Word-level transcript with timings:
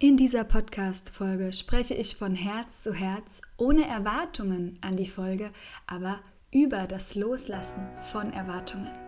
In 0.00 0.16
dieser 0.16 0.44
Podcast-Folge 0.44 1.52
spreche 1.52 1.94
ich 1.94 2.14
von 2.14 2.36
Herz 2.36 2.84
zu 2.84 2.94
Herz, 2.94 3.42
ohne 3.56 3.84
Erwartungen 3.84 4.78
an 4.80 4.94
die 4.94 5.08
Folge, 5.08 5.50
aber 5.88 6.20
über 6.52 6.86
das 6.86 7.16
Loslassen 7.16 7.84
von 8.12 8.32
Erwartungen. 8.32 9.07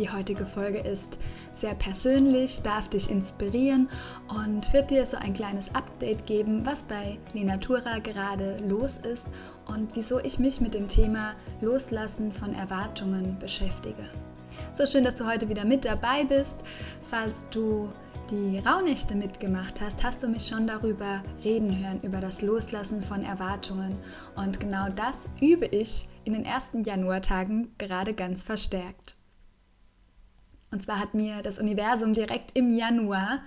Die 0.00 0.08
heutige 0.08 0.46
Folge 0.46 0.78
ist 0.78 1.18
sehr 1.52 1.74
persönlich, 1.74 2.62
darf 2.62 2.88
dich 2.88 3.10
inspirieren 3.10 3.90
und 4.30 4.72
wird 4.72 4.90
dir 4.90 5.04
so 5.04 5.18
ein 5.18 5.34
kleines 5.34 5.74
Update 5.74 6.26
geben, 6.26 6.64
was 6.64 6.84
bei 6.84 7.18
Lenatura 7.34 7.98
gerade 7.98 8.62
los 8.66 8.96
ist 8.96 9.28
und 9.66 9.94
wieso 9.94 10.18
ich 10.18 10.38
mich 10.38 10.58
mit 10.58 10.72
dem 10.72 10.88
Thema 10.88 11.34
Loslassen 11.60 12.32
von 12.32 12.54
Erwartungen 12.54 13.38
beschäftige. 13.38 14.08
So 14.72 14.86
schön, 14.86 15.04
dass 15.04 15.16
du 15.16 15.26
heute 15.26 15.50
wieder 15.50 15.66
mit 15.66 15.84
dabei 15.84 16.24
bist. 16.24 16.56
Falls 17.02 17.46
du 17.50 17.92
die 18.30 18.58
Rauhnächte 18.58 19.14
mitgemacht 19.14 19.82
hast, 19.82 20.02
hast 20.02 20.22
du 20.22 20.28
mich 20.28 20.46
schon 20.46 20.66
darüber 20.66 21.22
reden 21.44 21.78
hören, 21.78 22.00
über 22.00 22.22
das 22.22 22.40
Loslassen 22.40 23.02
von 23.02 23.22
Erwartungen. 23.22 23.98
Und 24.34 24.60
genau 24.60 24.88
das 24.88 25.28
übe 25.42 25.66
ich 25.66 26.08
in 26.24 26.32
den 26.32 26.46
ersten 26.46 26.84
Januartagen 26.84 27.74
gerade 27.76 28.14
ganz 28.14 28.42
verstärkt. 28.42 29.19
Und 30.70 30.82
zwar 30.82 31.00
hat 31.00 31.14
mir 31.14 31.42
das 31.42 31.58
Universum 31.58 32.12
direkt 32.12 32.56
im 32.56 32.74
Januar 32.74 33.42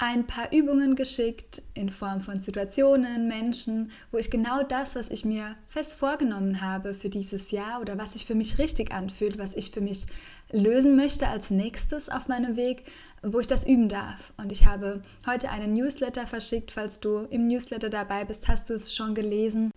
ein 0.00 0.28
paar 0.28 0.52
Übungen 0.52 0.94
geschickt 0.94 1.60
in 1.74 1.90
Form 1.90 2.20
von 2.20 2.38
Situationen, 2.38 3.26
Menschen, 3.26 3.90
wo 4.12 4.18
ich 4.18 4.30
genau 4.30 4.62
das, 4.62 4.94
was 4.94 5.10
ich 5.10 5.24
mir 5.24 5.56
fest 5.68 5.96
vorgenommen 5.96 6.60
habe 6.60 6.94
für 6.94 7.08
dieses 7.08 7.50
Jahr 7.50 7.80
oder 7.80 7.98
was 7.98 8.12
sich 8.12 8.24
für 8.24 8.36
mich 8.36 8.58
richtig 8.58 8.92
anfühlt, 8.92 9.38
was 9.38 9.54
ich 9.54 9.72
für 9.72 9.80
mich 9.80 10.06
lösen 10.52 10.94
möchte 10.94 11.26
als 11.26 11.50
nächstes 11.50 12.08
auf 12.08 12.28
meinem 12.28 12.54
Weg, 12.54 12.84
wo 13.22 13.40
ich 13.40 13.48
das 13.48 13.66
üben 13.66 13.88
darf. 13.88 14.32
Und 14.36 14.52
ich 14.52 14.66
habe 14.66 15.02
heute 15.26 15.50
einen 15.50 15.74
Newsletter 15.74 16.28
verschickt. 16.28 16.70
Falls 16.70 17.00
du 17.00 17.26
im 17.30 17.48
Newsletter 17.48 17.90
dabei 17.90 18.24
bist, 18.24 18.46
hast 18.46 18.70
du 18.70 18.74
es 18.74 18.94
schon 18.94 19.16
gelesen. 19.16 19.72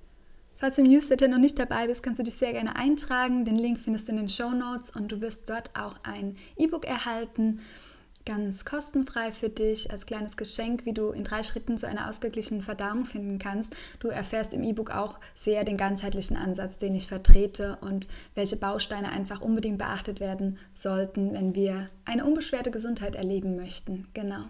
Falls 0.61 0.75
du 0.75 0.83
im 0.83 0.91
Newsletter 0.91 1.27
noch 1.27 1.39
nicht 1.39 1.57
dabei 1.57 1.87
bist, 1.87 2.03
kannst 2.03 2.19
du 2.19 2.23
dich 2.23 2.35
sehr 2.35 2.53
gerne 2.53 2.75
eintragen. 2.75 3.45
Den 3.45 3.55
Link 3.55 3.79
findest 3.79 4.07
du 4.07 4.11
in 4.11 4.19
den 4.19 4.29
Show 4.29 4.51
Notes 4.51 4.91
und 4.91 5.11
du 5.11 5.19
wirst 5.19 5.49
dort 5.49 5.71
auch 5.75 5.95
ein 6.03 6.37
E-Book 6.55 6.85
erhalten, 6.85 7.61
ganz 8.27 8.63
kostenfrei 8.63 9.31
für 9.31 9.49
dich 9.49 9.89
als 9.89 10.05
kleines 10.05 10.37
Geschenk, 10.37 10.85
wie 10.85 10.93
du 10.93 11.09
in 11.13 11.23
drei 11.23 11.41
Schritten 11.41 11.79
zu 11.79 11.87
einer 11.87 12.07
ausgeglichenen 12.07 12.61
Verdauung 12.61 13.05
finden 13.05 13.39
kannst. 13.39 13.75
Du 14.01 14.09
erfährst 14.09 14.53
im 14.53 14.61
E-Book 14.61 14.91
auch 14.91 15.19
sehr 15.33 15.63
den 15.63 15.77
ganzheitlichen 15.77 16.37
Ansatz, 16.37 16.77
den 16.77 16.93
ich 16.93 17.07
vertrete 17.07 17.79
und 17.81 18.07
welche 18.35 18.55
Bausteine 18.55 19.09
einfach 19.09 19.41
unbedingt 19.41 19.79
beachtet 19.79 20.19
werden 20.19 20.59
sollten, 20.75 21.33
wenn 21.33 21.55
wir 21.55 21.89
eine 22.05 22.23
unbeschwerte 22.23 22.69
Gesundheit 22.69 23.15
erleben 23.15 23.55
möchten. 23.55 24.09
Genau. 24.13 24.43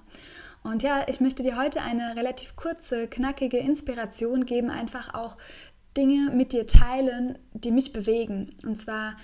Und 0.64 0.84
ja, 0.84 1.06
ich 1.08 1.20
möchte 1.20 1.42
dir 1.42 1.58
heute 1.58 1.82
eine 1.82 2.16
relativ 2.16 2.56
kurze, 2.56 3.08
knackige 3.08 3.58
Inspiration 3.58 4.46
geben, 4.46 4.70
einfach 4.70 5.14
auch 5.16 5.38
Dinge 5.98 6.32
mit 6.34 6.54
dir 6.54 6.68
teilen, 6.68 7.38
die 7.54 7.72
mich 7.72 7.94
bewegen. 7.94 8.50
Und 8.64 8.80
zwar 8.80 9.16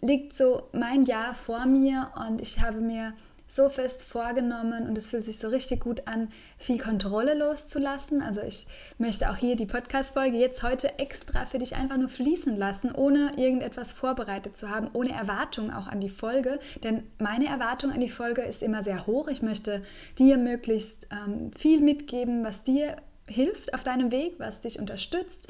liegt 0.00 0.36
so 0.36 0.68
mein 0.72 1.04
Jahr 1.04 1.34
vor 1.34 1.66
mir 1.66 2.12
und 2.28 2.40
ich 2.40 2.60
habe 2.60 2.80
mir 2.80 3.14
so 3.54 3.68
fest 3.68 4.02
vorgenommen 4.02 4.88
und 4.88 4.96
es 4.96 5.10
fühlt 5.10 5.24
sich 5.24 5.38
so 5.38 5.48
richtig 5.48 5.80
gut 5.80 6.08
an, 6.08 6.28
viel 6.56 6.78
Kontrolle 6.78 7.34
loszulassen. 7.34 8.22
Also 8.22 8.40
ich 8.40 8.66
möchte 8.96 9.30
auch 9.30 9.36
hier 9.36 9.56
die 9.56 9.66
Podcast-Folge 9.66 10.38
jetzt 10.38 10.62
heute 10.62 10.98
extra 10.98 11.44
für 11.44 11.58
dich 11.58 11.76
einfach 11.76 11.98
nur 11.98 12.08
fließen 12.08 12.56
lassen, 12.56 12.92
ohne 12.92 13.32
irgendetwas 13.36 13.92
vorbereitet 13.92 14.56
zu 14.56 14.70
haben, 14.70 14.88
ohne 14.94 15.12
Erwartung 15.12 15.70
auch 15.70 15.86
an 15.86 16.00
die 16.00 16.08
Folge. 16.08 16.58
Denn 16.82 17.02
meine 17.18 17.46
Erwartung 17.46 17.92
an 17.92 18.00
die 18.00 18.08
Folge 18.08 18.40
ist 18.40 18.62
immer 18.62 18.82
sehr 18.82 19.06
hoch. 19.06 19.28
Ich 19.28 19.42
möchte 19.42 19.82
dir 20.18 20.38
möglichst 20.38 21.06
ähm, 21.10 21.50
viel 21.52 21.82
mitgeben, 21.82 22.44
was 22.44 22.62
dir 22.62 22.96
hilft 23.32 23.74
auf 23.74 23.82
deinem 23.82 24.12
Weg, 24.12 24.34
was 24.38 24.60
dich 24.60 24.78
unterstützt, 24.78 25.48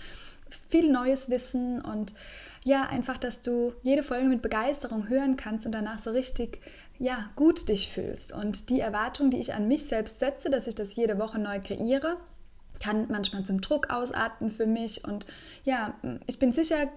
viel 0.68 0.90
neues 0.90 1.30
Wissen 1.30 1.80
und 1.80 2.14
ja, 2.64 2.84
einfach, 2.84 3.18
dass 3.18 3.42
du 3.42 3.72
jede 3.82 4.02
Folge 4.02 4.28
mit 4.28 4.42
Begeisterung 4.42 5.08
hören 5.08 5.36
kannst 5.36 5.66
und 5.66 5.72
danach 5.72 5.98
so 5.98 6.10
richtig 6.10 6.60
ja, 6.98 7.30
gut 7.34 7.68
dich 7.68 7.88
fühlst. 7.88 8.32
Und 8.32 8.68
die 8.70 8.78
Erwartung, 8.78 9.30
die 9.30 9.40
ich 9.40 9.54
an 9.54 9.66
mich 9.66 9.86
selbst 9.86 10.20
setze, 10.20 10.50
dass 10.50 10.68
ich 10.68 10.76
das 10.76 10.94
jede 10.94 11.18
Woche 11.18 11.40
neu 11.40 11.58
kreiere, 11.58 12.18
kann 12.80 13.08
manchmal 13.10 13.44
zum 13.44 13.60
Druck 13.60 13.90
ausarten 13.90 14.50
für 14.50 14.66
mich. 14.66 15.04
Und 15.04 15.26
ja, 15.64 15.94
ich 16.26 16.38
bin 16.38 16.52
sicher, 16.52 16.88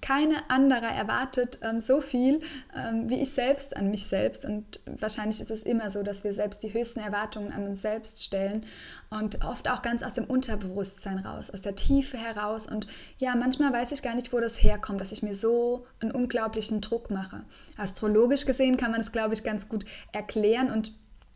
keine 0.00 0.50
andere 0.50 0.86
erwartet 0.86 1.58
ähm, 1.62 1.80
so 1.80 2.00
viel 2.00 2.40
ähm, 2.74 3.08
wie 3.08 3.20
ich 3.20 3.32
selbst 3.32 3.76
an 3.76 3.90
mich 3.90 4.06
selbst. 4.06 4.44
Und 4.44 4.80
wahrscheinlich 4.86 5.40
ist 5.40 5.50
es 5.50 5.62
immer 5.62 5.90
so, 5.90 6.02
dass 6.02 6.24
wir 6.24 6.34
selbst 6.34 6.62
die 6.62 6.72
höchsten 6.72 7.00
Erwartungen 7.00 7.52
an 7.52 7.66
uns 7.66 7.80
selbst 7.80 8.22
stellen 8.22 8.64
und 9.10 9.44
oft 9.44 9.68
auch 9.68 9.82
ganz 9.82 10.02
aus 10.02 10.12
dem 10.12 10.24
Unterbewusstsein 10.24 11.18
raus, 11.18 11.50
aus 11.50 11.62
der 11.62 11.76
Tiefe 11.76 12.18
heraus. 12.18 12.66
Und 12.66 12.86
ja, 13.18 13.34
manchmal 13.34 13.72
weiß 13.72 13.92
ich 13.92 14.02
gar 14.02 14.14
nicht, 14.14 14.32
wo 14.32 14.40
das 14.40 14.62
herkommt, 14.62 15.00
dass 15.00 15.12
ich 15.12 15.22
mir 15.22 15.36
so 15.36 15.86
einen 16.00 16.12
unglaublichen 16.12 16.80
Druck 16.80 17.10
mache. 17.10 17.42
Astrologisch 17.76 18.46
gesehen 18.46 18.76
kann 18.76 18.90
man 18.90 19.00
es, 19.00 19.12
glaube 19.12 19.34
ich, 19.34 19.44
ganz 19.44 19.68
gut 19.68 19.84
erklären 20.12 20.70
und 20.70 20.92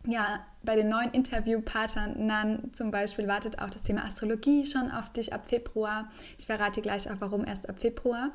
ja, 0.07 0.45
bei 0.63 0.77
den 0.77 0.89
neuen 0.89 1.11
Interviewpartnern 1.13 2.71
zum 2.73 2.91
Beispiel 2.91 3.29
wartet 3.29 3.61
auch 3.61 3.71
das 3.71 3.83
Thema 3.83 4.05
Astrologie 4.05 4.65
schon 4.65 4.91
auf 4.91 5.13
dich 5.13 5.33
ab 5.33 5.47
Februar. 5.49 6.11
Ich 6.39 6.47
verrate 6.47 6.81
gleich 6.81 7.11
auch, 7.11 7.17
warum 7.19 7.45
erst 7.45 7.69
ab 7.69 7.81
Februar. 7.81 8.31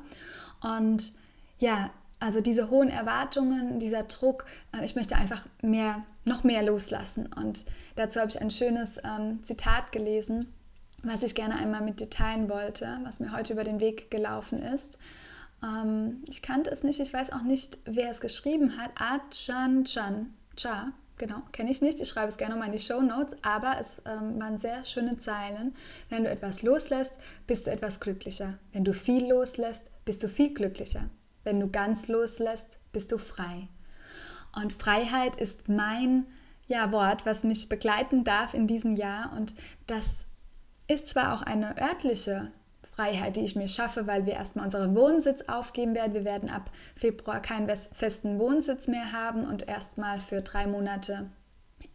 Und 0.62 1.12
ja, 1.58 1.90
also 2.18 2.40
diese 2.40 2.70
hohen 2.70 2.88
Erwartungen, 2.88 3.78
dieser 3.78 4.04
Druck, 4.04 4.46
äh, 4.72 4.84
ich 4.84 4.96
möchte 4.96 5.16
einfach 5.16 5.46
mehr, 5.60 6.04
noch 6.24 6.44
mehr 6.44 6.62
loslassen. 6.62 7.28
Und 7.32 7.64
dazu 7.94 8.20
habe 8.20 8.30
ich 8.30 8.40
ein 8.40 8.50
schönes 8.50 8.98
ähm, 9.04 9.42
Zitat 9.42 9.92
gelesen, 9.92 10.52
was 11.02 11.22
ich 11.22 11.34
gerne 11.34 11.56
einmal 11.56 11.82
mit 11.82 12.00
dir 12.00 12.10
teilen 12.10 12.48
wollte, 12.48 12.98
was 13.04 13.20
mir 13.20 13.32
heute 13.32 13.52
über 13.52 13.64
den 13.64 13.80
Weg 13.80 14.10
gelaufen 14.10 14.62
ist. 14.62 14.98
Ähm, 15.62 16.22
ich 16.28 16.42
kannte 16.42 16.70
es 16.70 16.84
nicht, 16.84 17.00
ich 17.00 17.12
weiß 17.12 17.32
auch 17.32 17.42
nicht, 17.42 17.78
wer 17.84 18.10
es 18.10 18.20
geschrieben 18.20 18.78
hat. 18.78 18.90
Achan 18.94 19.84
Chan, 19.84 20.32
Cha, 20.56 20.92
Genau, 21.18 21.40
kenne 21.52 21.70
ich 21.70 21.80
nicht. 21.80 21.98
Ich 22.00 22.08
schreibe 22.08 22.28
es 22.28 22.36
gerne 22.36 22.56
mal 22.56 22.66
in 22.66 22.72
die 22.72 22.78
Show 22.78 23.00
Notes, 23.00 23.36
aber 23.42 23.76
es 23.80 24.02
ähm, 24.04 24.38
waren 24.38 24.58
sehr 24.58 24.84
schöne 24.84 25.16
Zeilen. 25.16 25.74
Wenn 26.10 26.24
du 26.24 26.30
etwas 26.30 26.62
loslässt, 26.62 27.14
bist 27.46 27.66
du 27.66 27.70
etwas 27.70 28.00
glücklicher. 28.00 28.58
Wenn 28.72 28.84
du 28.84 28.92
viel 28.92 29.30
loslässt, 29.30 29.90
bist 30.04 30.22
du 30.22 30.28
viel 30.28 30.52
glücklicher. 30.52 31.08
Wenn 31.42 31.58
du 31.58 31.70
ganz 31.70 32.08
loslässt, 32.08 32.78
bist 32.92 33.12
du 33.12 33.18
frei. 33.18 33.68
Und 34.54 34.74
Freiheit 34.74 35.36
ist 35.36 35.68
mein 35.68 36.26
ja, 36.66 36.92
Wort, 36.92 37.24
was 37.24 37.44
mich 37.44 37.68
begleiten 37.68 38.24
darf 38.24 38.52
in 38.52 38.66
diesem 38.66 38.94
Jahr. 38.94 39.32
Und 39.34 39.54
das 39.86 40.26
ist 40.88 41.08
zwar 41.08 41.34
auch 41.34 41.42
eine 41.42 41.80
örtliche 41.80 42.52
Freiheit, 42.96 43.36
die 43.36 43.44
ich 43.44 43.56
mir 43.56 43.68
schaffe, 43.68 44.06
weil 44.06 44.24
wir 44.24 44.32
erstmal 44.32 44.64
unseren 44.64 44.96
Wohnsitz 44.96 45.42
aufgeben 45.48 45.94
werden. 45.94 46.14
Wir 46.14 46.24
werden 46.24 46.48
ab 46.48 46.70
Februar 46.94 47.40
keinen 47.40 47.68
festen 47.68 48.38
Wohnsitz 48.38 48.88
mehr 48.88 49.12
haben 49.12 49.44
und 49.44 49.68
erstmal 49.68 50.20
für 50.20 50.40
drei 50.40 50.66
Monate 50.66 51.26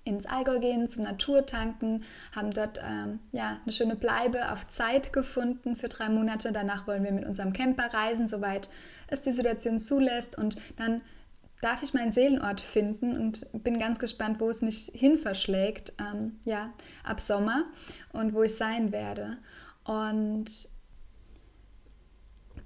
ins 0.04 0.28
Allgäu 0.28 0.60
gehen, 0.60 0.88
zum 0.88 1.04
Naturtanken, 1.04 2.04
haben 2.36 2.52
dort 2.52 2.80
ähm, 2.84 3.20
ja, 3.32 3.60
eine 3.64 3.72
schöne 3.72 3.96
Bleibe 3.96 4.52
auf 4.52 4.68
Zeit 4.68 5.12
gefunden 5.12 5.76
für 5.76 5.90
drei 5.90 6.10
Monate. 6.10 6.52
Danach 6.52 6.88
wollen 6.88 7.04
wir 7.04 7.12
mit 7.12 7.26
unserem 7.26 7.54
Camper 7.54 7.92
reisen, 7.94 8.28
soweit 8.28 8.70
es 9.08 9.22
die 9.22 9.32
Situation 9.32 9.80
zulässt. 9.80 10.38
Und 10.38 10.58
dann 10.78 11.02
darf 11.62 11.82
ich 11.82 11.94
meinen 11.94 12.12
Seelenort 12.12 12.62
finden 12.62 13.18
und 13.18 13.48
bin 13.64 13.80
ganz 13.80 13.98
gespannt, 14.00 14.40
wo 14.40 14.50
es 14.50 14.62
mich 14.62 14.92
hin 14.94 15.18
verschlägt, 15.18 15.94
ähm, 16.00 16.40
ja, 16.46 16.72
ab 17.04 17.20
Sommer 17.20 17.66
und 18.12 18.34
wo 18.34 18.44
ich 18.44 18.56
sein 18.56 18.92
werde. 18.92 19.38
Und 19.84 20.70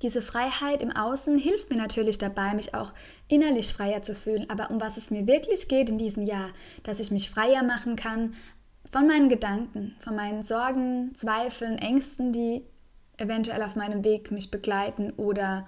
diese 0.05 0.21
Freiheit 0.21 0.83
im 0.83 0.95
Außen 0.95 1.39
hilft 1.39 1.71
mir 1.71 1.77
natürlich 1.77 2.19
dabei, 2.19 2.53
mich 2.53 2.75
auch 2.75 2.93
innerlich 3.27 3.73
freier 3.73 4.03
zu 4.03 4.13
fühlen. 4.13 4.47
Aber 4.51 4.69
um 4.69 4.79
was 4.79 4.97
es 4.97 5.09
mir 5.09 5.25
wirklich 5.25 5.67
geht 5.67 5.89
in 5.89 5.97
diesem 5.97 6.21
Jahr, 6.21 6.49
dass 6.83 6.99
ich 6.99 7.09
mich 7.09 7.31
freier 7.31 7.63
machen 7.63 7.95
kann 7.95 8.35
von 8.91 9.07
meinen 9.07 9.29
Gedanken, 9.29 9.95
von 9.99 10.15
meinen 10.15 10.43
Sorgen, 10.43 11.15
Zweifeln, 11.15 11.79
Ängsten, 11.79 12.31
die 12.31 12.61
eventuell 13.17 13.63
auf 13.63 13.75
meinem 13.75 14.03
Weg 14.03 14.29
mich 14.29 14.51
begleiten 14.51 15.09
oder 15.17 15.65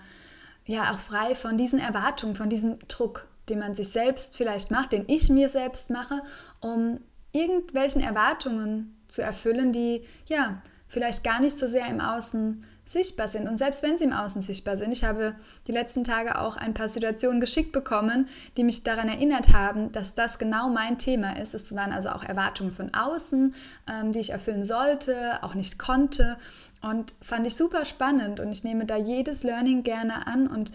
ja 0.65 0.93
auch 0.93 0.99
frei 0.99 1.33
von 1.33 1.57
diesen 1.57 1.79
Erwartungen, 1.79 2.35
von 2.35 2.51
diesem 2.51 2.77
Druck, 2.87 3.27
den 3.49 3.57
man 3.57 3.73
sich 3.73 3.89
selbst 3.89 4.37
vielleicht 4.37 4.69
macht, 4.69 4.91
den 4.91 5.05
ich 5.07 5.29
mir 5.29 5.49
selbst 5.49 5.89
mache, 5.89 6.21
um 6.59 6.99
irgendwelchen 7.31 8.03
Erwartungen 8.03 9.01
zu 9.07 9.23
erfüllen, 9.23 9.73
die 9.73 10.03
ja 10.27 10.61
vielleicht 10.87 11.23
gar 11.23 11.41
nicht 11.41 11.57
so 11.57 11.67
sehr 11.67 11.87
im 11.87 12.01
Außen 12.01 12.63
sichtbar 12.89 13.27
sind. 13.27 13.47
Und 13.47 13.57
selbst 13.57 13.83
wenn 13.83 13.97
sie 13.97 14.05
im 14.05 14.13
Außen 14.13 14.41
sichtbar 14.41 14.77
sind, 14.77 14.91
ich 14.91 15.03
habe 15.03 15.35
die 15.67 15.71
letzten 15.71 16.03
Tage 16.03 16.39
auch 16.39 16.57
ein 16.57 16.73
paar 16.73 16.89
Situationen 16.89 17.39
geschickt 17.41 17.71
bekommen, 17.71 18.27
die 18.55 18.63
mich 18.63 18.83
daran 18.83 19.09
erinnert 19.09 19.53
haben, 19.53 19.91
dass 19.91 20.15
das 20.15 20.39
genau 20.39 20.69
mein 20.69 20.97
Thema 20.97 21.37
ist. 21.37 21.53
Es 21.53 21.75
waren 21.75 21.91
also 21.91 22.09
auch 22.09 22.23
Erwartungen 22.23 22.71
von 22.71 22.93
außen, 22.93 23.53
ähm, 23.87 24.11
die 24.13 24.19
ich 24.19 24.31
erfüllen 24.31 24.63
sollte, 24.63 25.43
auch 25.43 25.53
nicht 25.53 25.77
konnte. 25.77 26.37
Und 26.81 27.13
fand 27.21 27.45
ich 27.47 27.55
super 27.55 27.85
spannend 27.85 28.39
und 28.39 28.51
ich 28.51 28.63
nehme 28.63 28.85
da 28.85 28.97
jedes 28.97 29.43
Learning 29.43 29.83
gerne 29.83 30.27
an 30.27 30.47
und 30.47 30.71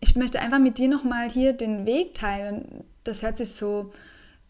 ich 0.00 0.16
möchte 0.16 0.40
einfach 0.40 0.58
mit 0.58 0.78
dir 0.78 0.88
nochmal 0.88 1.30
hier 1.30 1.52
den 1.52 1.86
Weg 1.86 2.14
teilen. 2.14 2.84
Das 3.04 3.22
hört 3.22 3.38
sich 3.38 3.52
so 3.52 3.92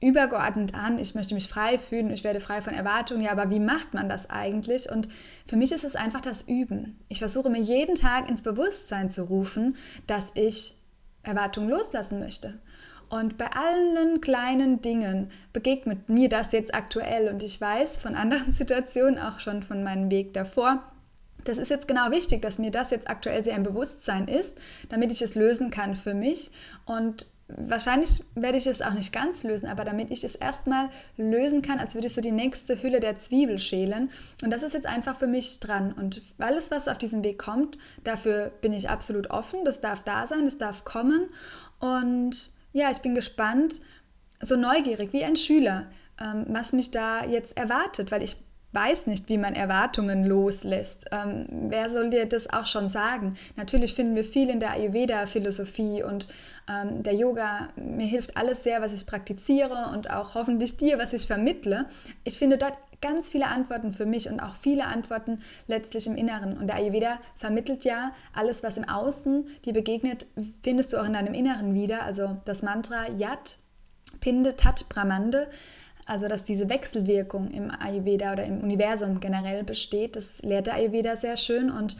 übergeordnet 0.04 0.74
an, 0.74 0.98
ich 0.98 1.14
möchte 1.14 1.34
mich 1.34 1.48
frei 1.48 1.78
fühlen, 1.78 2.10
ich 2.10 2.24
werde 2.24 2.40
frei 2.40 2.60
von 2.60 2.74
Erwartungen. 2.74 3.22
Ja, 3.22 3.32
aber 3.32 3.50
wie 3.50 3.60
macht 3.60 3.94
man 3.94 4.08
das 4.08 4.30
eigentlich? 4.30 4.90
Und 4.90 5.08
für 5.46 5.56
mich 5.56 5.72
ist 5.72 5.84
es 5.84 5.96
einfach 5.96 6.20
das 6.20 6.42
Üben. 6.42 6.98
Ich 7.08 7.18
versuche 7.18 7.50
mir 7.50 7.60
jeden 7.60 7.94
Tag 7.94 8.28
ins 8.28 8.42
Bewusstsein 8.42 9.10
zu 9.10 9.24
rufen, 9.24 9.76
dass 10.06 10.32
ich 10.34 10.76
Erwartungen 11.22 11.70
loslassen 11.70 12.20
möchte. 12.20 12.60
Und 13.08 13.38
bei 13.38 13.46
allen 13.46 14.20
kleinen 14.20 14.80
Dingen 14.82 15.30
begegnet 15.52 16.08
mir 16.08 16.28
das 16.28 16.52
jetzt 16.52 16.74
aktuell 16.74 17.28
und 17.28 17.42
ich 17.42 17.60
weiß 17.60 18.00
von 18.00 18.14
anderen 18.14 18.50
Situationen, 18.52 19.18
auch 19.18 19.40
schon 19.40 19.62
von 19.62 19.82
meinem 19.82 20.10
Weg 20.10 20.34
davor, 20.34 20.82
das 21.44 21.58
ist 21.58 21.68
jetzt 21.68 21.86
genau 21.86 22.10
wichtig, 22.10 22.42
dass 22.42 22.58
mir 22.58 22.70
das 22.70 22.90
jetzt 22.90 23.08
aktuell 23.08 23.44
sehr 23.44 23.56
im 23.56 23.62
Bewusstsein 23.62 24.28
ist, 24.28 24.58
damit 24.88 25.12
ich 25.12 25.22
es 25.22 25.34
lösen 25.34 25.70
kann 25.70 25.94
für 25.94 26.14
mich 26.14 26.50
und 26.86 27.26
wahrscheinlich 27.48 28.24
werde 28.34 28.58
ich 28.58 28.66
es 28.66 28.80
auch 28.80 28.94
nicht 28.94 29.12
ganz 29.12 29.42
lösen, 29.42 29.68
aber 29.68 29.84
damit 29.84 30.10
ich 30.10 30.24
es 30.24 30.34
erstmal 30.34 30.90
lösen 31.16 31.62
kann, 31.62 31.78
als 31.78 31.94
würde 31.94 32.06
ich 32.06 32.14
so 32.14 32.20
die 32.20 32.32
nächste 32.32 32.82
Hülle 32.82 33.00
der 33.00 33.16
Zwiebel 33.16 33.58
schälen. 33.58 34.10
Und 34.42 34.50
das 34.50 34.62
ist 34.62 34.72
jetzt 34.72 34.86
einfach 34.86 35.16
für 35.16 35.26
mich 35.26 35.60
dran. 35.60 35.92
Und 35.92 36.22
alles, 36.38 36.70
was 36.70 36.88
auf 36.88 36.98
diesem 36.98 37.22
Weg 37.22 37.38
kommt, 37.38 37.78
dafür 38.02 38.50
bin 38.60 38.72
ich 38.72 38.88
absolut 38.88 39.30
offen. 39.30 39.64
Das 39.64 39.80
darf 39.80 40.02
da 40.02 40.26
sein, 40.26 40.46
das 40.46 40.58
darf 40.58 40.84
kommen. 40.84 41.28
Und 41.80 42.50
ja, 42.72 42.90
ich 42.90 42.98
bin 42.98 43.14
gespannt, 43.14 43.80
so 44.40 44.56
neugierig 44.56 45.12
wie 45.12 45.24
ein 45.24 45.36
Schüler, 45.36 45.90
ähm, 46.20 46.46
was 46.48 46.72
mich 46.72 46.90
da 46.90 47.24
jetzt 47.24 47.56
erwartet, 47.56 48.10
weil 48.10 48.22
ich 48.22 48.36
weiß 48.74 49.06
nicht, 49.06 49.28
wie 49.28 49.38
man 49.38 49.54
Erwartungen 49.54 50.24
loslässt. 50.24 51.06
Ähm, 51.12 51.46
wer 51.68 51.88
soll 51.88 52.10
dir 52.10 52.26
das 52.26 52.52
auch 52.52 52.66
schon 52.66 52.88
sagen? 52.88 53.36
Natürlich 53.56 53.94
finden 53.94 54.16
wir 54.16 54.24
viel 54.24 54.50
in 54.50 54.60
der 54.60 54.72
Ayurveda-Philosophie 54.72 56.02
und 56.02 56.28
ähm, 56.68 57.02
der 57.02 57.14
Yoga. 57.14 57.68
Mir 57.76 58.06
hilft 58.06 58.36
alles 58.36 58.62
sehr, 58.62 58.82
was 58.82 58.92
ich 58.92 59.06
praktiziere 59.06 59.90
und 59.92 60.10
auch 60.10 60.34
hoffentlich 60.34 60.76
dir, 60.76 60.98
was 60.98 61.12
ich 61.12 61.26
vermittle. 61.26 61.86
Ich 62.24 62.38
finde 62.38 62.58
dort 62.58 62.76
ganz 63.00 63.28
viele 63.28 63.48
Antworten 63.48 63.92
für 63.92 64.06
mich 64.06 64.30
und 64.30 64.40
auch 64.40 64.56
viele 64.56 64.86
Antworten 64.86 65.42
letztlich 65.66 66.06
im 66.06 66.16
Inneren. 66.16 66.56
Und 66.56 66.68
der 66.68 66.76
Ayurveda 66.76 67.18
vermittelt 67.36 67.84
ja 67.84 68.12
alles, 68.32 68.62
was 68.62 68.76
im 68.76 68.88
Außen 68.88 69.46
dir 69.64 69.72
begegnet, 69.72 70.26
findest 70.62 70.92
du 70.92 70.96
auch 70.96 71.04
in 71.04 71.12
deinem 71.12 71.34
Inneren 71.34 71.74
wieder. 71.74 72.02
Also 72.02 72.38
das 72.44 72.62
Mantra 72.62 73.10
Yat, 73.18 73.58
Pinde, 74.20 74.56
Tat, 74.56 74.88
Brahmande 74.88 75.48
also, 76.06 76.28
dass 76.28 76.44
diese 76.44 76.68
Wechselwirkung 76.68 77.50
im 77.50 77.70
Ayurveda 77.70 78.32
oder 78.32 78.44
im 78.44 78.60
Universum 78.60 79.20
generell 79.20 79.64
besteht, 79.64 80.16
das 80.16 80.42
lehrt 80.42 80.66
der 80.66 80.74
Ayurveda 80.74 81.16
sehr 81.16 81.36
schön. 81.36 81.70
Und 81.70 81.96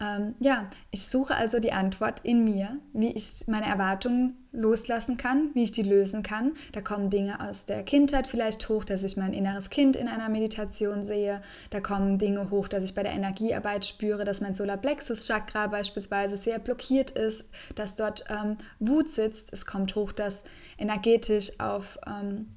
ähm, 0.00 0.34
ja, 0.38 0.70
ich 0.90 1.08
suche 1.08 1.34
also 1.34 1.58
die 1.58 1.72
Antwort 1.72 2.20
in 2.22 2.44
mir, 2.44 2.78
wie 2.92 3.10
ich 3.10 3.44
meine 3.48 3.66
Erwartungen 3.66 4.36
loslassen 4.52 5.16
kann, 5.16 5.50
wie 5.54 5.64
ich 5.64 5.72
die 5.72 5.82
lösen 5.82 6.22
kann. 6.22 6.52
Da 6.72 6.80
kommen 6.80 7.10
Dinge 7.10 7.40
aus 7.40 7.66
der 7.66 7.82
Kindheit 7.82 8.28
vielleicht 8.28 8.68
hoch, 8.68 8.84
dass 8.84 9.02
ich 9.02 9.16
mein 9.16 9.32
inneres 9.32 9.70
Kind 9.70 9.96
in 9.96 10.08
einer 10.08 10.28
Meditation 10.28 11.04
sehe. 11.04 11.42
Da 11.70 11.80
kommen 11.80 12.18
Dinge 12.18 12.50
hoch, 12.50 12.68
dass 12.68 12.84
ich 12.84 12.94
bei 12.94 13.02
der 13.02 13.12
Energiearbeit 13.12 13.84
spüre, 13.84 14.24
dass 14.24 14.40
mein 14.40 14.54
Solarplexus 14.54 15.26
Chakra 15.26 15.66
beispielsweise 15.66 16.36
sehr 16.36 16.60
blockiert 16.60 17.10
ist, 17.10 17.44
dass 17.74 17.96
dort 17.96 18.24
ähm, 18.28 18.56
Wut 18.78 19.10
sitzt. 19.10 19.52
Es 19.52 19.66
kommt 19.66 19.96
hoch, 19.96 20.12
dass 20.12 20.44
energetisch 20.78 21.58
auf 21.58 21.98
ähm, 22.06 22.48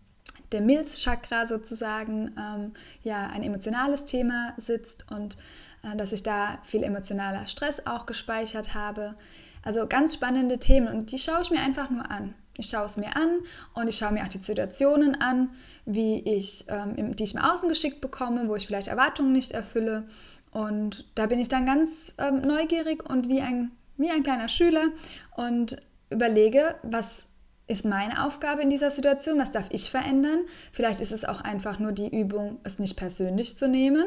der 0.52 0.62
Milzchakra 0.62 1.46
sozusagen 1.46 2.36
ähm, 2.38 2.74
ja 3.04 3.28
ein 3.28 3.44
emotionales 3.44 4.06
Thema 4.06 4.54
sitzt 4.58 5.06
und 5.12 5.38
äh, 5.84 5.96
dass 5.96 6.12
ich 6.12 6.24
da 6.24 6.60
viel 6.64 6.84
emotionaler 6.84 7.48
Stress 7.48 7.86
auch 7.86 8.06
gespeichert 8.06 8.74
habe. 8.74 9.16
Also 9.64 9.88
ganz 9.88 10.14
spannende 10.14 10.58
Themen 10.58 10.88
und 10.88 11.12
die 11.12 11.20
schaue 11.20 11.42
ich 11.42 11.52
mir 11.52 11.60
einfach 11.60 11.90
nur 11.90 12.10
an. 12.10 12.34
Ich 12.58 12.68
schaue 12.68 12.86
es 12.86 12.98
mir 12.98 13.16
an 13.16 13.40
und 13.74 13.88
ich 13.88 13.98
schaue 13.98 14.12
mir 14.12 14.24
auch 14.24 14.28
die 14.28 14.40
Situationen 14.40 15.20
an, 15.22 15.50
wie 15.86 16.20
ich, 16.20 16.66
ähm, 16.68 17.16
die 17.16 17.24
ich 17.24 17.34
im 17.34 17.42
Außen 17.42 17.70
geschickt 17.70 18.02
bekomme, 18.02 18.48
wo 18.48 18.56
ich 18.56 18.68
vielleicht 18.68 18.88
Erwartungen 18.88 19.32
nicht 19.32 19.52
erfülle. 19.52 20.08
Und 20.52 21.06
da 21.16 21.28
bin 21.28 21.40
ich 21.40 21.48
dann 21.48 21.66
ganz 21.66 22.14
ähm, 22.18 22.42
neugierig 22.42 23.10
und 23.10 23.30
wie 23.30 23.42
ein, 23.42 23.72
wie 23.98 24.10
ein 24.10 24.24
kleiner 24.24 24.50
Schüler 24.50 24.88
und 25.36 25.78
überlege, 26.10 26.76
was 26.84 27.26
ist 27.72 27.86
meine 27.86 28.26
Aufgabe 28.26 28.62
in 28.62 28.70
dieser 28.70 28.92
Situation? 28.92 29.40
Was 29.40 29.52
darf 29.52 29.68
ich 29.70 29.90
verändern? 29.90 30.42
Vielleicht 30.72 31.00
ist 31.00 31.14
es 31.14 31.24
auch 31.24 31.42
einfach 31.42 31.80
nur 31.80 31.94
die 31.94 32.10
Übung, 32.10 32.60
es 32.64 32.80
nicht 32.80 32.98
persönlich 32.98 33.56
zu 33.56 33.68
nehmen. 33.68 34.06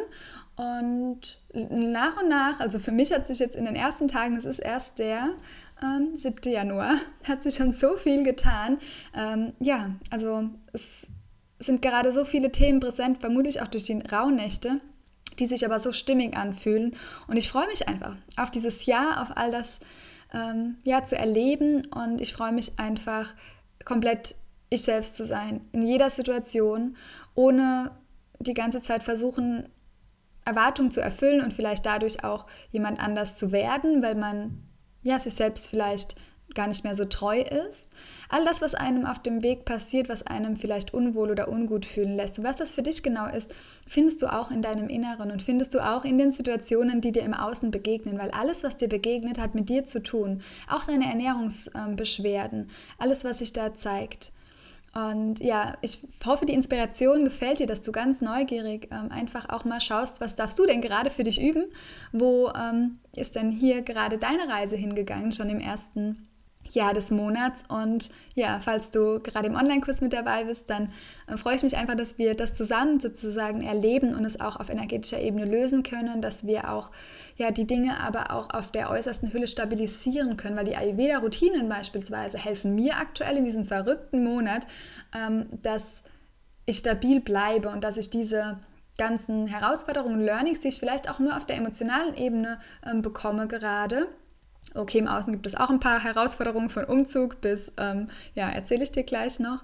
Und 0.56 1.40
nach 1.52 2.20
und 2.22 2.28
nach, 2.28 2.60
also 2.60 2.78
für 2.78 2.92
mich 2.92 3.12
hat 3.12 3.26
sich 3.26 3.38
jetzt 3.38 3.56
in 3.56 3.64
den 3.64 3.74
ersten 3.74 4.06
Tagen, 4.06 4.36
es 4.36 4.44
ist 4.44 4.58
erst 4.58 4.98
der 4.98 5.30
ähm, 5.82 6.16
7. 6.16 6.52
Januar, 6.52 6.96
hat 7.24 7.42
sich 7.42 7.54
schon 7.54 7.72
so 7.72 7.96
viel 7.96 8.22
getan. 8.22 8.78
Ähm, 9.16 9.54
ja, 9.58 9.90
also 10.10 10.50
es 10.72 11.06
sind 11.58 11.80
gerade 11.80 12.12
so 12.12 12.24
viele 12.24 12.52
Themen 12.52 12.80
präsent, 12.80 13.18
vermutlich 13.18 13.62
auch 13.62 13.68
durch 13.68 13.84
die 13.84 13.98
Rauhnächte 13.98 14.80
die 15.38 15.46
sich 15.46 15.64
aber 15.64 15.80
so 15.80 15.90
stimmig 15.90 16.36
anfühlen. 16.36 16.94
Und 17.26 17.36
ich 17.36 17.50
freue 17.50 17.66
mich 17.66 17.88
einfach 17.88 18.14
auf 18.36 18.52
dieses 18.52 18.86
Jahr, 18.86 19.20
auf 19.20 19.36
all 19.36 19.50
das 19.50 19.80
ähm, 20.34 20.76
ja, 20.84 21.04
zu 21.04 21.16
erleben. 21.16 21.86
Und 21.86 22.20
ich 22.20 22.32
freue 22.32 22.52
mich 22.52 22.78
einfach, 22.78 23.34
komplett 23.84 24.34
ich 24.70 24.82
selbst 24.82 25.16
zu 25.16 25.24
sein, 25.24 25.60
in 25.72 25.82
jeder 25.82 26.10
Situation, 26.10 26.96
ohne 27.34 27.92
die 28.40 28.54
ganze 28.54 28.80
Zeit 28.82 29.02
versuchen, 29.02 29.68
Erwartungen 30.44 30.90
zu 30.90 31.00
erfüllen 31.00 31.40
und 31.42 31.54
vielleicht 31.54 31.86
dadurch 31.86 32.24
auch 32.24 32.46
jemand 32.70 33.00
anders 33.00 33.36
zu 33.36 33.52
werden, 33.52 34.02
weil 34.02 34.14
man 34.14 34.62
ja 35.02 35.18
sich 35.18 35.34
selbst 35.34 35.68
vielleicht 35.68 36.16
gar 36.54 36.68
nicht 36.68 36.84
mehr 36.84 36.94
so 36.94 37.04
treu 37.04 37.40
ist. 37.40 37.90
All 38.28 38.44
das, 38.44 38.60
was 38.60 38.74
einem 38.74 39.06
auf 39.06 39.20
dem 39.20 39.42
Weg 39.42 39.64
passiert, 39.64 40.08
was 40.08 40.26
einem 40.26 40.56
vielleicht 40.56 40.94
unwohl 40.94 41.30
oder 41.30 41.48
ungut 41.48 41.86
fühlen 41.86 42.16
lässt, 42.16 42.42
was 42.42 42.58
das 42.58 42.74
für 42.74 42.82
dich 42.82 43.02
genau 43.02 43.26
ist, 43.26 43.52
findest 43.86 44.22
du 44.22 44.32
auch 44.32 44.50
in 44.50 44.62
deinem 44.62 44.88
Inneren 44.88 45.30
und 45.30 45.42
findest 45.42 45.74
du 45.74 45.80
auch 45.80 46.04
in 46.04 46.18
den 46.18 46.30
Situationen, 46.30 47.00
die 47.00 47.12
dir 47.12 47.22
im 47.22 47.34
Außen 47.34 47.70
begegnen, 47.70 48.18
weil 48.18 48.30
alles, 48.30 48.62
was 48.62 48.76
dir 48.76 48.88
begegnet, 48.88 49.38
hat 49.38 49.54
mit 49.54 49.68
dir 49.68 49.84
zu 49.84 50.02
tun. 50.02 50.42
Auch 50.68 50.84
deine 50.84 51.06
Ernährungsbeschwerden, 51.06 52.70
alles, 52.98 53.24
was 53.24 53.38
sich 53.38 53.52
da 53.52 53.74
zeigt. 53.74 54.32
Und 54.94 55.40
ja, 55.40 55.76
ich 55.80 56.06
hoffe, 56.24 56.46
die 56.46 56.52
Inspiration 56.52 57.24
gefällt 57.24 57.58
dir, 57.58 57.66
dass 57.66 57.82
du 57.82 57.90
ganz 57.90 58.20
neugierig 58.20 58.88
ähm, 58.92 59.10
einfach 59.10 59.48
auch 59.48 59.64
mal 59.64 59.80
schaust, 59.80 60.20
was 60.20 60.36
darfst 60.36 60.56
du 60.56 60.66
denn 60.66 60.80
gerade 60.80 61.10
für 61.10 61.24
dich 61.24 61.42
üben? 61.42 61.64
Wo 62.12 62.50
ähm, 62.50 63.00
ist 63.16 63.34
denn 63.34 63.50
hier 63.50 63.82
gerade 63.82 64.18
deine 64.18 64.48
Reise 64.48 64.76
hingegangen, 64.76 65.32
schon 65.32 65.48
im 65.48 65.58
ersten 65.58 66.28
Jahr 66.70 66.94
des 66.94 67.10
Monats. 67.10 67.64
Und 67.68 68.10
ja, 68.34 68.60
falls 68.62 68.90
du 68.90 69.20
gerade 69.20 69.46
im 69.46 69.54
Online-Kurs 69.54 70.00
mit 70.00 70.12
dabei 70.12 70.44
bist, 70.44 70.70
dann 70.70 70.92
äh, 71.26 71.36
freue 71.36 71.56
ich 71.56 71.62
mich 71.62 71.76
einfach, 71.76 71.96
dass 71.96 72.18
wir 72.18 72.34
das 72.34 72.54
zusammen 72.54 73.00
sozusagen 73.00 73.62
erleben 73.62 74.14
und 74.14 74.24
es 74.24 74.40
auch 74.40 74.56
auf 74.56 74.70
energetischer 74.70 75.20
Ebene 75.20 75.44
lösen 75.44 75.82
können, 75.82 76.22
dass 76.22 76.46
wir 76.46 76.70
auch 76.70 76.90
ja, 77.36 77.50
die 77.50 77.66
Dinge 77.66 78.00
aber 78.00 78.30
auch 78.30 78.50
auf 78.50 78.70
der 78.70 78.90
äußersten 78.90 79.32
Hülle 79.32 79.46
stabilisieren 79.46 80.36
können, 80.36 80.56
weil 80.56 80.64
die 80.64 80.76
Ayurveda-Routinen 80.76 81.68
beispielsweise 81.68 82.38
helfen 82.38 82.74
mir 82.74 82.96
aktuell 82.96 83.36
in 83.36 83.44
diesem 83.44 83.64
verrückten 83.64 84.22
Monat, 84.24 84.66
ähm, 85.14 85.46
dass 85.62 86.02
ich 86.66 86.78
stabil 86.78 87.20
bleibe 87.20 87.68
und 87.68 87.84
dass 87.84 87.96
ich 87.96 88.10
diese 88.10 88.58
ganzen 88.96 89.46
Herausforderungen, 89.46 90.20
Learnings, 90.20 90.60
die 90.60 90.68
ich 90.68 90.78
vielleicht 90.78 91.10
auch 91.10 91.18
nur 91.18 91.36
auf 91.36 91.46
der 91.46 91.56
emotionalen 91.56 92.14
Ebene 92.14 92.60
ähm, 92.86 93.02
bekomme 93.02 93.48
gerade, 93.48 94.08
Okay, 94.72 94.98
im 94.98 95.08
Außen 95.08 95.32
gibt 95.32 95.46
es 95.46 95.54
auch 95.54 95.70
ein 95.70 95.80
paar 95.80 96.02
Herausforderungen 96.02 96.70
von 96.70 96.84
Umzug 96.84 97.40
bis, 97.40 97.72
ähm, 97.76 98.08
ja, 98.34 98.48
erzähle 98.48 98.84
ich 98.84 98.92
dir 98.92 99.04
gleich 99.04 99.38
noch. 99.38 99.62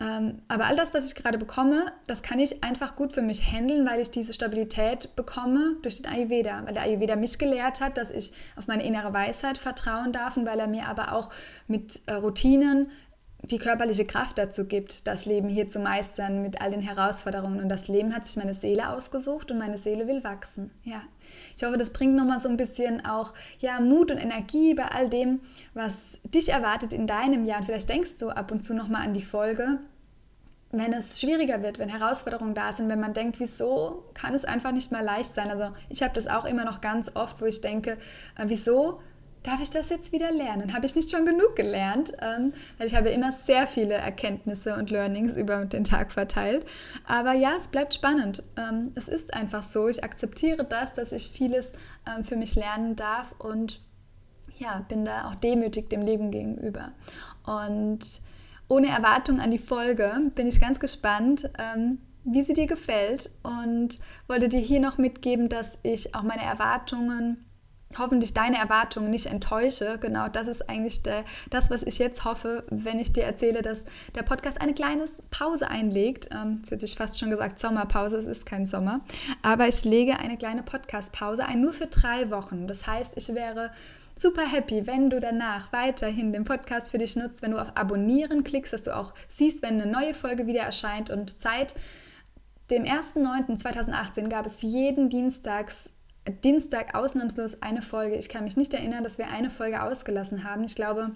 Ähm, 0.00 0.42
aber 0.48 0.66
all 0.66 0.76
das, 0.76 0.92
was 0.92 1.06
ich 1.06 1.14
gerade 1.14 1.38
bekomme, 1.38 1.92
das 2.08 2.22
kann 2.22 2.40
ich 2.40 2.64
einfach 2.64 2.96
gut 2.96 3.12
für 3.12 3.22
mich 3.22 3.52
handeln, 3.52 3.86
weil 3.86 4.00
ich 4.00 4.10
diese 4.10 4.32
Stabilität 4.32 5.14
bekomme 5.14 5.76
durch 5.82 6.02
den 6.02 6.12
Ayurveda. 6.12 6.62
Weil 6.66 6.74
der 6.74 6.82
Ayurveda 6.82 7.14
mich 7.14 7.38
gelehrt 7.38 7.80
hat, 7.80 7.96
dass 7.96 8.10
ich 8.10 8.32
auf 8.56 8.66
meine 8.66 8.84
innere 8.84 9.12
Weisheit 9.12 9.56
vertrauen 9.56 10.12
darf 10.12 10.36
und 10.36 10.46
weil 10.46 10.58
er 10.58 10.66
mir 10.66 10.86
aber 10.88 11.12
auch 11.12 11.30
mit 11.68 12.00
äh, 12.06 12.14
Routinen 12.14 12.90
die 13.50 13.58
körperliche 13.58 14.06
Kraft 14.06 14.38
dazu 14.38 14.66
gibt, 14.66 15.06
das 15.06 15.26
Leben 15.26 15.48
hier 15.48 15.68
zu 15.68 15.78
meistern 15.78 16.42
mit 16.42 16.60
all 16.60 16.70
den 16.70 16.80
Herausforderungen. 16.80 17.60
Und 17.60 17.68
das 17.68 17.88
Leben 17.88 18.14
hat 18.14 18.26
sich 18.26 18.36
meine 18.36 18.54
Seele 18.54 18.88
ausgesucht 18.88 19.50
und 19.50 19.58
meine 19.58 19.78
Seele 19.78 20.08
will 20.08 20.24
wachsen. 20.24 20.70
Ja, 20.82 21.02
Ich 21.56 21.64
hoffe, 21.64 21.78
das 21.78 21.90
bringt 21.90 22.14
nochmal 22.14 22.38
so 22.38 22.48
ein 22.48 22.56
bisschen 22.56 23.04
auch 23.04 23.32
ja, 23.60 23.80
Mut 23.80 24.10
und 24.10 24.18
Energie 24.18 24.74
bei 24.74 24.86
all 24.86 25.08
dem, 25.08 25.40
was 25.72 26.20
dich 26.24 26.48
erwartet 26.48 26.92
in 26.92 27.06
deinem 27.06 27.44
Jahr. 27.44 27.58
Und 27.58 27.66
vielleicht 27.66 27.88
denkst 27.88 28.18
du 28.18 28.30
ab 28.30 28.50
und 28.50 28.62
zu 28.62 28.74
nochmal 28.74 29.02
an 29.02 29.14
die 29.14 29.22
Folge 29.22 29.78
wenn 30.78 30.92
es 30.92 31.20
schwieriger 31.20 31.62
wird, 31.62 31.78
wenn 31.78 31.88
Herausforderungen 31.88 32.54
da 32.54 32.72
sind, 32.72 32.88
wenn 32.88 33.00
man 33.00 33.14
denkt, 33.14 33.38
wieso 33.38 34.04
kann 34.14 34.34
es 34.34 34.44
einfach 34.44 34.72
nicht 34.72 34.92
mal 34.92 35.04
leicht 35.04 35.34
sein. 35.34 35.50
Also 35.50 35.74
ich 35.88 36.02
habe 36.02 36.14
das 36.14 36.26
auch 36.26 36.44
immer 36.44 36.64
noch 36.64 36.80
ganz 36.80 37.12
oft, 37.14 37.40
wo 37.40 37.44
ich 37.44 37.60
denke, 37.60 37.92
äh, 38.36 38.44
wieso 38.46 39.00
darf 39.44 39.60
ich 39.60 39.70
das 39.70 39.90
jetzt 39.90 40.10
wieder 40.10 40.32
lernen? 40.32 40.74
Habe 40.74 40.86
ich 40.86 40.96
nicht 40.96 41.10
schon 41.10 41.24
genug 41.24 41.54
gelernt? 41.54 42.12
Ähm, 42.20 42.52
weil 42.78 42.88
ich 42.88 42.94
habe 42.96 43.10
immer 43.10 43.30
sehr 43.30 43.66
viele 43.66 43.94
Erkenntnisse 43.94 44.74
und 44.74 44.90
Learnings 44.90 45.36
über 45.36 45.64
den 45.66 45.84
Tag 45.84 46.10
verteilt. 46.10 46.66
Aber 47.06 47.34
ja, 47.34 47.52
es 47.56 47.68
bleibt 47.68 47.94
spannend. 47.94 48.42
Ähm, 48.56 48.92
es 48.96 49.06
ist 49.06 49.32
einfach 49.32 49.62
so. 49.62 49.86
Ich 49.88 50.02
akzeptiere 50.02 50.64
das, 50.64 50.94
dass 50.94 51.12
ich 51.12 51.30
vieles 51.30 51.72
ähm, 52.06 52.24
für 52.24 52.36
mich 52.36 52.56
lernen 52.56 52.96
darf 52.96 53.32
und 53.38 53.80
ja, 54.58 54.84
bin 54.88 55.04
da 55.04 55.28
auch 55.28 55.34
demütig 55.34 55.90
dem 55.90 56.02
Leben 56.02 56.30
gegenüber. 56.30 56.92
Und 57.44 58.00
ohne 58.68 58.88
Erwartung 58.88 59.40
an 59.40 59.50
die 59.50 59.58
Folge 59.58 60.10
bin 60.34 60.46
ich 60.46 60.60
ganz 60.60 60.80
gespannt, 60.80 61.50
ähm, 61.58 61.98
wie 62.24 62.42
sie 62.42 62.54
dir 62.54 62.66
gefällt 62.66 63.30
und 63.42 64.00
wollte 64.26 64.48
dir 64.48 64.60
hier 64.60 64.80
noch 64.80 64.96
mitgeben, 64.96 65.50
dass 65.50 65.78
ich 65.82 66.14
auch 66.14 66.22
meine 66.22 66.42
Erwartungen 66.42 67.44
hoffentlich 67.98 68.34
deine 68.34 68.58
Erwartungen 68.58 69.10
nicht 69.10 69.26
enttäusche. 69.26 69.98
Genau 69.98 70.28
das 70.28 70.48
ist 70.48 70.68
eigentlich 70.68 71.02
der, 71.02 71.24
das, 71.50 71.70
was 71.70 71.82
ich 71.82 71.98
jetzt 71.98 72.24
hoffe, 72.24 72.64
wenn 72.70 72.98
ich 72.98 73.12
dir 73.12 73.24
erzähle, 73.24 73.62
dass 73.62 73.84
der 74.14 74.22
Podcast 74.22 74.60
eine 74.60 74.74
kleine 74.74 75.04
Pause 75.30 75.68
einlegt. 75.68 76.28
Ähm, 76.32 76.58
jetzt 76.58 76.70
hätte 76.70 76.84
ich 76.84 76.96
fast 76.96 77.18
schon 77.18 77.30
gesagt 77.30 77.58
Sommerpause, 77.58 78.16
es 78.16 78.26
ist 78.26 78.46
kein 78.46 78.66
Sommer. 78.66 79.00
Aber 79.42 79.68
ich 79.68 79.84
lege 79.84 80.18
eine 80.18 80.36
kleine 80.36 80.62
Podcast-Pause 80.62 81.44
ein, 81.46 81.60
nur 81.60 81.72
für 81.72 81.86
drei 81.86 82.30
Wochen. 82.30 82.66
Das 82.66 82.86
heißt, 82.86 83.12
ich 83.16 83.28
wäre 83.34 83.70
super 84.16 84.46
happy, 84.46 84.86
wenn 84.86 85.10
du 85.10 85.20
danach 85.20 85.72
weiterhin 85.72 86.32
den 86.32 86.44
Podcast 86.44 86.90
für 86.90 86.98
dich 86.98 87.16
nutzt, 87.16 87.42
wenn 87.42 87.50
du 87.50 87.58
auf 87.58 87.76
Abonnieren 87.76 88.44
klickst, 88.44 88.72
dass 88.72 88.82
du 88.82 88.96
auch 88.96 89.12
siehst, 89.28 89.62
wenn 89.62 89.80
eine 89.80 89.90
neue 89.90 90.14
Folge 90.14 90.46
wieder 90.46 90.62
erscheint 90.62 91.10
und 91.10 91.40
Zeit 91.40 91.74
dem 92.70 92.84
1.9.2018 92.84 94.28
gab 94.28 94.46
es 94.46 94.62
jeden 94.62 95.10
Dienstags 95.10 95.90
Dienstag 96.42 96.94
ausnahmslos 96.94 97.60
eine 97.62 97.82
Folge. 97.82 98.16
Ich 98.16 98.28
kann 98.28 98.44
mich 98.44 98.56
nicht 98.56 98.72
erinnern, 98.72 99.04
dass 99.04 99.18
wir 99.18 99.28
eine 99.28 99.50
Folge 99.50 99.82
ausgelassen 99.82 100.44
haben. 100.44 100.64
Ich 100.64 100.74
glaube, 100.74 101.10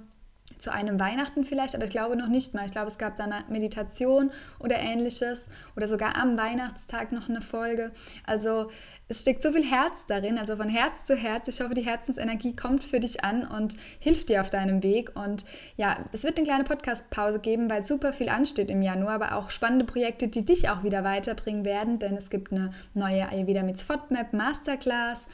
zu 0.59 0.73
einem 0.73 0.99
Weihnachten 1.01 1.45
vielleicht, 1.45 1.75
aber 1.75 1.85
ich 1.85 1.91
glaube 1.91 2.17
noch 2.17 2.29
nicht 2.29 2.55
mal. 2.55 2.67
Ich 2.67 2.73
glaube, 2.73 2.89
es 2.89 2.99
gab 2.99 3.17
da 3.17 3.25
eine 3.25 3.45
Meditation 3.49 4.31
oder 4.59 4.79
ähnliches 4.79 5.49
oder 5.77 5.89
sogar 5.89 6.17
am 6.17 6.37
Weihnachtstag 6.37 7.13
noch 7.13 7.29
eine 7.29 7.41
Folge. 7.41 7.93
Also 8.27 8.71
es 9.11 9.23
steckt 9.23 9.43
so 9.43 9.53
viel 9.53 9.65
Herz 9.65 10.05
darin, 10.07 10.37
also 10.37 10.57
von 10.57 10.69
Herz 10.69 11.05
zu 11.05 11.17
Herz. 11.17 11.49
Ich 11.49 11.61
hoffe, 11.63 11.73
die 11.73 11.87
Herzensenergie 11.87 12.55
kommt 12.55 12.85
für 12.85 13.01
dich 13.01 13.25
an 13.25 13.47
und 13.47 13.75
hilft 14.01 14.29
dir 14.29 14.43
auf 14.43 14.51
deinem 14.51 14.83
Weg. 14.83 15.17
Und 15.17 15.47
ja, 15.77 15.97
es 16.13 16.25
wird 16.25 16.37
eine 16.37 16.47
kleine 16.47 16.65
Podcast-Pause 16.65 17.39
geben, 17.39 17.71
weil 17.71 17.85
super 17.85 18.13
viel 18.13 18.29
ansteht 18.29 18.69
im 18.69 18.83
Januar, 18.83 19.15
aber 19.15 19.37
auch 19.37 19.51
spannende 19.51 19.87
Projekte, 19.87 20.29
die 20.29 20.45
dich 20.45 20.69
auch 20.69 20.83
wieder 20.83 21.05
weiterbringen 21.05 21.65
werden, 21.65 21.99
denn 21.99 22.17
es 22.17 22.29
gibt 22.29 22.53
eine 22.53 22.73
neue 22.93 23.29
Ayurveda 23.31 23.63
mit 23.63 23.81
FODMAP 23.81 24.35
Masterclass. 24.35 25.29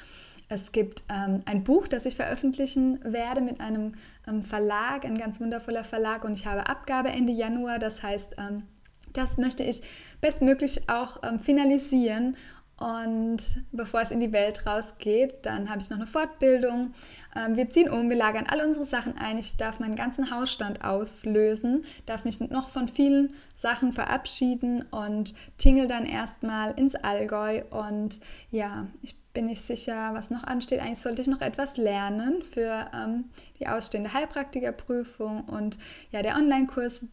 Es 0.48 0.72
gibt 0.72 1.04
ähm, 1.08 1.42
ein 1.46 1.64
Buch, 1.64 1.88
das 1.88 2.04
ich 2.04 2.16
veröffentlichen 2.16 3.00
werde 3.02 3.40
mit 3.40 3.60
einem 3.60 3.94
ähm, 4.28 4.42
Verlag, 4.42 5.04
ein 5.04 5.16
ganz 5.16 5.40
wundervoller 5.40 5.84
Verlag 5.84 6.24
und 6.24 6.34
ich 6.34 6.46
habe 6.46 6.68
Abgabe 6.68 7.08
Ende 7.08 7.32
Januar. 7.32 7.78
Das 7.78 8.02
heißt, 8.02 8.36
ähm, 8.38 8.64
das 9.12 9.38
möchte 9.38 9.62
ich 9.62 9.82
bestmöglich 10.20 10.88
auch 10.88 11.22
ähm, 11.22 11.40
finalisieren 11.40 12.36
und 12.76 13.62
bevor 13.71 14.00
es 14.00 14.11
in 14.11 14.19
die 14.19 14.33
Welt 14.33 14.66
rausgeht, 14.66 15.37
dann 15.43 15.71
habe 15.71 15.81
ich 15.81 15.90
noch 15.90 15.97
eine 15.97 16.07
Fortbildung. 16.07 16.93
Ähm, 17.37 17.57
wir 17.57 17.71
ziehen 17.71 17.88
um, 17.88 18.09
wir 18.11 18.16
lagern 18.16 18.47
alle 18.49 18.66
unsere 18.66 18.85
Sachen 18.85 19.16
ein. 19.16 19.38
Ich 19.38 19.57
darf 19.57 19.78
meinen 19.78 19.95
ganzen 19.95 20.31
Hausstand 20.31 20.85
auflösen, 20.85 21.85
darf 22.07 22.25
mich 22.25 22.40
noch 22.40 22.69
von 22.69 22.88
vielen 22.88 23.35
Sachen 23.54 23.93
verabschieden 23.93 24.83
und 24.90 25.35
tingel 25.57 25.87
dann 25.87 26.04
erstmal 26.04 26.73
ins 26.73 26.97
Allgäu. 26.97 27.62
Und 27.71 28.19
ja, 28.50 28.88
ich 29.02 29.16
bin 29.33 29.47
nicht 29.47 29.62
sicher, 29.62 30.12
was 30.14 30.31
noch 30.31 30.43
ansteht. 30.45 30.81
Eigentlich 30.81 30.99
sollte 30.99 31.23
ich 31.23 31.28
noch 31.28 31.43
etwas 31.43 31.76
lernen 31.76 32.43
für 32.43 32.90
ähm, 32.93 33.26
die 33.61 33.69
ausstehende 33.69 34.12
Heilpraktikerprüfung. 34.12 35.45
Und 35.45 35.78
ja, 36.11 36.23
der 36.23 36.37
Online-Kurs 36.37 37.07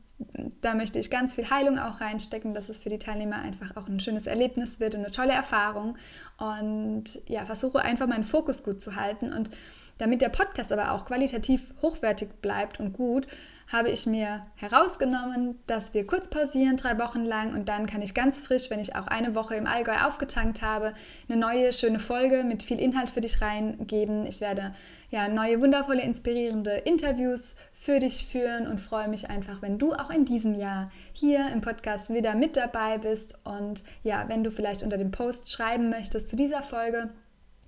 da 0.61 0.75
möchte 0.75 0.99
ich 0.99 1.09
ganz 1.09 1.35
viel 1.35 1.49
Heilung 1.49 1.79
auch 1.79 2.01
reinstecken, 2.01 2.53
dass 2.53 2.69
es 2.69 2.81
für 2.81 2.89
die 2.89 2.99
Teilnehmer 2.99 3.37
einfach 3.37 3.75
auch 3.77 3.87
ein 3.87 3.99
schönes 3.99 4.27
Erlebnis 4.27 4.79
wird 4.79 4.95
und 4.95 5.01
eine 5.01 5.11
tolle 5.11 5.33
Erfahrung. 5.33 5.97
Und 6.37 7.19
ja, 7.27 7.45
versuche 7.45 7.79
einfach 7.79 8.07
meinen 8.07 8.23
Fokus 8.23 8.63
gut 8.63 8.81
zu 8.81 8.95
halten. 8.95 9.33
Und 9.33 9.49
damit 9.97 10.21
der 10.21 10.29
Podcast 10.29 10.71
aber 10.71 10.91
auch 10.91 11.05
qualitativ 11.05 11.63
hochwertig 11.81 12.29
bleibt 12.41 12.79
und 12.79 12.93
gut, 12.93 13.27
habe 13.71 13.89
ich 13.89 14.05
mir 14.05 14.45
herausgenommen, 14.55 15.59
dass 15.65 15.93
wir 15.93 16.05
kurz 16.05 16.29
pausieren, 16.29 16.75
drei 16.75 16.99
Wochen 16.99 17.23
lang 17.23 17.53
und 17.53 17.69
dann 17.69 17.85
kann 17.85 18.01
ich 18.01 18.13
ganz 18.13 18.41
frisch, 18.41 18.69
wenn 18.69 18.81
ich 18.81 18.95
auch 18.95 19.07
eine 19.07 19.33
Woche 19.33 19.55
im 19.55 19.65
Allgäu 19.65 19.95
aufgetankt 20.05 20.61
habe, 20.61 20.93
eine 21.29 21.39
neue, 21.39 21.71
schöne 21.71 21.99
Folge 21.99 22.43
mit 22.43 22.63
viel 22.63 22.79
Inhalt 22.79 23.11
für 23.11 23.21
dich 23.21 23.41
reingeben. 23.41 24.25
Ich 24.25 24.41
werde 24.41 24.75
ja 25.09 25.29
neue, 25.29 25.61
wundervolle, 25.61 26.01
inspirierende 26.01 26.71
Interviews 26.71 27.55
für 27.71 27.99
dich 27.99 28.25
führen 28.25 28.67
und 28.67 28.81
freue 28.81 29.07
mich 29.07 29.29
einfach, 29.29 29.61
wenn 29.61 29.79
du 29.79 29.93
auch 29.93 30.09
in 30.09 30.25
diesem 30.25 30.53
Jahr 30.53 30.91
hier 31.13 31.47
im 31.47 31.61
Podcast 31.61 32.13
wieder 32.13 32.35
mit 32.35 32.57
dabei 32.57 32.97
bist 32.97 33.35
und 33.45 33.85
ja, 34.03 34.25
wenn 34.27 34.43
du 34.43 34.51
vielleicht 34.51 34.83
unter 34.83 34.97
dem 34.97 35.11
Post 35.11 35.49
schreiben 35.49 35.89
möchtest 35.89 36.27
zu 36.27 36.35
dieser 36.35 36.61
Folge, 36.61 37.09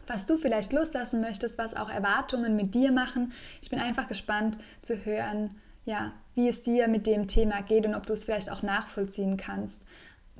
was 0.06 0.26
du 0.26 0.38
vielleicht 0.38 0.74
loslassen 0.74 1.22
möchtest, 1.22 1.58
was 1.58 1.76
auch 1.76 1.90
Erwartungen 1.90 2.58
mit 2.58 2.76
dir 2.76 2.92
machen. 2.92 3.32
Ich 3.62 3.70
bin 3.70 3.80
einfach 3.80 4.10
gespannt 4.10 4.58
zu 4.82 5.06
hören, 5.06 5.52
ja, 5.86 6.14
wie 6.36 6.48
es 6.48 6.62
dir 6.62 6.88
mit 6.88 7.08
dem 7.08 7.28
Thema 7.28 7.62
geht 7.62 7.86
und 7.86 7.96
ob 7.96 8.06
du 8.06 8.14
es 8.14 8.24
vielleicht 8.24 8.52
auch 8.52 8.62
nachvollziehen 8.62 9.38
kannst, 9.38 9.84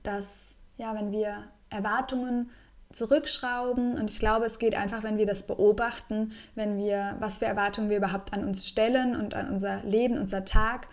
dass 0.02 0.58
ja, 0.78 0.96
wenn 0.96 1.12
wir 1.12 1.46
Erwartungen 1.70 2.50
zurückschrauben 2.92 3.98
und 3.98 4.10
ich 4.10 4.20
glaube, 4.20 4.46
es 4.46 4.60
geht 4.60 4.76
einfach, 4.76 5.04
wenn 5.04 5.18
wir 5.18 5.26
das 5.26 5.48
beobachten, 5.48 6.32
wenn 6.56 6.78
wir, 6.78 7.16
was 7.20 7.40
für 7.40 7.46
Erwartungen 7.46 7.90
wir 7.90 7.98
überhaupt 7.98 8.34
an 8.34 8.44
uns 8.46 8.68
stellen 8.68 9.16
und 9.16 9.34
an 9.34 9.50
unser 9.50 9.84
Leben, 9.84 10.18
unser 10.18 10.46
Tag 10.46 10.88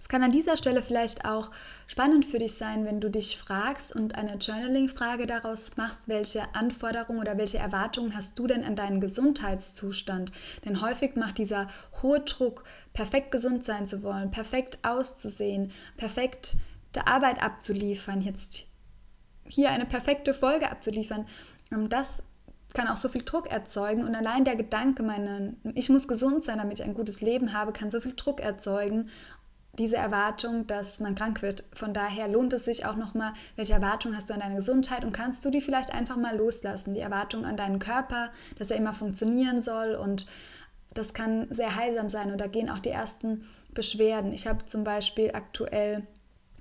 es 0.00 0.08
kann 0.08 0.22
an 0.22 0.30
dieser 0.30 0.56
Stelle 0.56 0.82
vielleicht 0.82 1.24
auch 1.24 1.50
spannend 1.86 2.24
für 2.24 2.38
dich 2.38 2.54
sein, 2.54 2.84
wenn 2.84 3.00
du 3.00 3.10
dich 3.10 3.36
fragst 3.36 3.94
und 3.94 4.14
eine 4.14 4.36
Journaling-Frage 4.36 5.26
daraus 5.26 5.76
machst, 5.76 6.06
welche 6.06 6.54
Anforderungen 6.54 7.18
oder 7.18 7.36
welche 7.36 7.58
Erwartungen 7.58 8.14
hast 8.14 8.38
du 8.38 8.46
denn 8.46 8.64
an 8.64 8.76
deinen 8.76 9.00
Gesundheitszustand? 9.00 10.30
Denn 10.64 10.80
häufig 10.80 11.16
macht 11.16 11.38
dieser 11.38 11.66
hohe 12.00 12.20
Druck, 12.20 12.62
perfekt 12.92 13.32
gesund 13.32 13.64
sein 13.64 13.86
zu 13.86 14.02
wollen, 14.04 14.30
perfekt 14.30 14.78
auszusehen, 14.82 15.72
perfekt 15.96 16.56
der 16.94 17.08
Arbeit 17.08 17.42
abzuliefern, 17.42 18.22
jetzt 18.22 18.66
hier 19.48 19.70
eine 19.70 19.86
perfekte 19.86 20.32
Folge 20.32 20.70
abzuliefern, 20.70 21.26
ähm, 21.72 21.88
das 21.88 22.22
kann 22.74 22.88
auch 22.88 22.98
so 22.98 23.08
viel 23.08 23.22
Druck 23.22 23.50
erzeugen 23.50 24.04
und 24.04 24.14
allein 24.14 24.44
der 24.44 24.54
Gedanke, 24.54 25.02
meine, 25.02 25.56
ich 25.74 25.88
muss 25.88 26.06
gesund 26.06 26.44
sein, 26.44 26.58
damit 26.58 26.78
ich 26.78 26.84
ein 26.84 26.94
gutes 26.94 27.22
Leben 27.22 27.54
habe, 27.54 27.72
kann 27.72 27.90
so 27.90 28.00
viel 28.00 28.14
Druck 28.14 28.40
erzeugen 28.40 29.08
diese 29.78 29.96
Erwartung, 29.96 30.66
dass 30.66 31.00
man 31.00 31.14
krank 31.14 31.40
wird. 31.42 31.64
Von 31.72 31.94
daher 31.94 32.28
lohnt 32.28 32.52
es 32.52 32.64
sich 32.64 32.84
auch 32.84 32.96
nochmal, 32.96 33.32
welche 33.56 33.72
Erwartung 33.72 34.16
hast 34.16 34.28
du 34.28 34.34
an 34.34 34.40
deine 34.40 34.56
Gesundheit 34.56 35.04
und 35.04 35.12
kannst 35.12 35.44
du 35.44 35.50
die 35.50 35.60
vielleicht 35.60 35.94
einfach 35.94 36.16
mal 36.16 36.36
loslassen. 36.36 36.94
Die 36.94 37.00
Erwartung 37.00 37.44
an 37.44 37.56
deinen 37.56 37.78
Körper, 37.78 38.30
dass 38.58 38.70
er 38.70 38.76
immer 38.76 38.92
funktionieren 38.92 39.60
soll 39.60 39.94
und 39.94 40.26
das 40.94 41.14
kann 41.14 41.46
sehr 41.50 41.76
heilsam 41.76 42.08
sein 42.08 42.32
und 42.32 42.38
da 42.38 42.46
gehen 42.46 42.70
auch 42.70 42.80
die 42.80 42.90
ersten 42.90 43.46
Beschwerden. 43.72 44.32
Ich 44.32 44.46
habe 44.46 44.66
zum 44.66 44.82
Beispiel 44.84 45.30
aktuell 45.32 46.02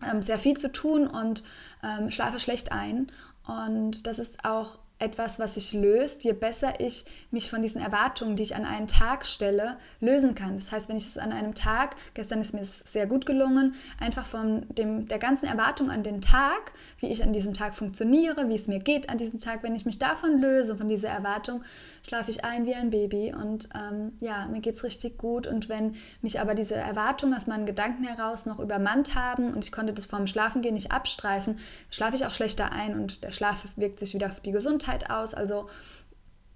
ähm, 0.08 0.22
sehr 0.22 0.38
viel 0.38 0.58
zu 0.58 0.72
tun 0.72 1.08
und 1.08 1.44
ähm, 1.84 2.12
schlafe 2.12 2.40
schlecht 2.40 2.72
ein 2.72 3.12
und 3.48 4.06
das 4.06 4.20
ist 4.20 4.46
auch 4.46 4.78
etwas, 5.00 5.38
was 5.40 5.54
sich 5.54 5.74
löst, 5.74 6.24
je 6.24 6.34
besser 6.34 6.80
ich 6.80 7.06
mich 7.30 7.50
von 7.50 7.62
diesen 7.62 7.80
Erwartungen, 7.80 8.36
die 8.36 8.44
ich 8.44 8.56
an 8.56 8.66
einen 8.66 8.88
Tag 8.88 9.28
stelle, 9.28 9.78
lösen 10.00 10.34
kann. 10.34 10.58
Das 10.58 10.72
heißt, 10.72 10.90
wenn 10.90 10.98
ich 10.98 11.06
es 11.06 11.18
an 11.18 11.32
einem 11.32 11.54
Tag, 11.54 11.96
gestern 12.16 12.42
ist 12.42 12.54
mir 12.54 12.62
es 12.62 12.80
sehr 12.80 13.06
gut 13.06 13.26
gelungen, 13.26 13.76
einfach 14.00 14.26
von 14.26 14.66
dem, 14.70 15.08
der 15.08 15.20
ganzen 15.20 15.46
Erwartung 15.46 15.92
an 15.92 16.02
den 16.02 16.22
Tag, 16.22 16.72
wie 17.00 17.08
ich 17.08 17.24
an 17.24 17.32
diesem 17.32 17.54
Tag 17.54 17.76
funktioniere, 17.76 18.50
wie 18.50 18.56
es 18.56 18.68
mir 18.68 18.80
geht 18.80 19.10
an 19.10 19.20
diesem 19.20 19.40
Tag, 19.40 19.62
wenn 19.62 19.76
ich 19.76 19.86
mich 19.86 20.00
davon 20.00 20.40
löse, 20.40 20.76
von 20.76 20.90
dieser 20.90 21.10
Erwartung, 21.10 21.64
schlafe 22.08 22.32
ich 22.32 22.44
ein 22.44 22.66
wie 22.66 22.74
ein 22.74 22.90
Baby 22.90 23.36
und 23.36 23.70
ähm, 23.76 24.14
ja, 24.20 24.48
mir 24.48 24.62
geht 24.62 24.76
es 24.76 24.84
richtig 24.84 25.18
gut. 25.18 25.46
Und 25.46 25.70
wenn 25.70 25.96
mich 26.22 26.40
aber 26.40 26.56
diese 26.56 26.76
Erwartungen 26.76 27.36
aus 27.36 27.46
meinen 27.46 27.66
Gedanken 27.66 28.04
heraus 28.04 28.46
noch 28.46 28.60
übermannt 28.60 29.14
haben 29.14 29.54
und 29.54 29.64
ich 29.64 29.72
konnte 29.72 29.94
das 29.94 30.08
vorm 30.08 30.26
Schlafengehen 30.26 30.74
nicht 30.74 30.92
abstreifen, 30.92 31.60
schlafe 31.92 32.16
ich 32.16 32.26
auch 32.26 32.34
schlechter 32.34 32.72
ein 32.72 33.00
und 33.00 33.24
der 33.24 33.32
Schlaf 33.32 33.66
wirkt 33.76 34.00
sich 34.00 34.14
wieder 34.16 34.28
auf 34.28 34.40
die 34.40 34.52
Gesundheit 34.52 34.87
aus. 35.10 35.34
Also 35.34 35.70